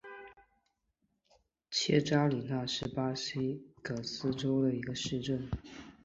[1.69, 5.47] 切扎里娜是巴西戈亚斯州的一个市镇。